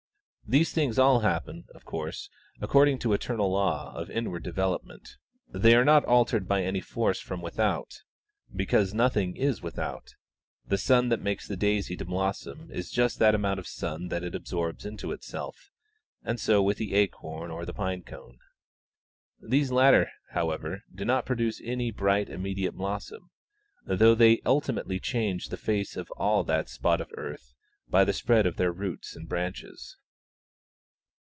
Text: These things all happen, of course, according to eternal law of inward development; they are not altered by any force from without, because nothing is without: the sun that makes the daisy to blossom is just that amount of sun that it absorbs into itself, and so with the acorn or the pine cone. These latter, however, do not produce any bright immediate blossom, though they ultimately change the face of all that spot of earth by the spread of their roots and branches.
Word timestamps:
These 0.53 0.73
things 0.73 0.99
all 0.99 1.21
happen, 1.21 1.63
of 1.73 1.85
course, 1.85 2.29
according 2.59 2.99
to 2.99 3.13
eternal 3.13 3.49
law 3.49 3.93
of 3.95 4.09
inward 4.09 4.43
development; 4.43 5.15
they 5.47 5.73
are 5.75 5.85
not 5.85 6.03
altered 6.03 6.45
by 6.45 6.61
any 6.61 6.81
force 6.81 7.21
from 7.21 7.41
without, 7.41 8.01
because 8.53 8.93
nothing 8.93 9.37
is 9.37 9.61
without: 9.61 10.13
the 10.67 10.77
sun 10.77 11.07
that 11.07 11.21
makes 11.21 11.47
the 11.47 11.55
daisy 11.55 11.95
to 11.95 12.03
blossom 12.03 12.69
is 12.69 12.91
just 12.91 13.17
that 13.19 13.33
amount 13.33 13.61
of 13.61 13.65
sun 13.67 14.09
that 14.09 14.25
it 14.25 14.35
absorbs 14.35 14.85
into 14.85 15.13
itself, 15.13 15.71
and 16.21 16.37
so 16.37 16.61
with 16.61 16.75
the 16.79 16.95
acorn 16.95 17.49
or 17.49 17.65
the 17.65 17.73
pine 17.73 18.01
cone. 18.03 18.37
These 19.41 19.71
latter, 19.71 20.11
however, 20.31 20.81
do 20.93 21.05
not 21.05 21.25
produce 21.25 21.61
any 21.63 21.91
bright 21.91 22.27
immediate 22.27 22.73
blossom, 22.73 23.31
though 23.85 24.15
they 24.15 24.41
ultimately 24.45 24.99
change 24.99 25.47
the 25.47 25.55
face 25.55 25.95
of 25.95 26.11
all 26.17 26.43
that 26.43 26.67
spot 26.67 26.99
of 26.99 27.09
earth 27.15 27.53
by 27.87 28.03
the 28.03 28.11
spread 28.11 28.45
of 28.45 28.57
their 28.57 28.73
roots 28.73 29.15
and 29.15 29.29
branches. 29.29 29.95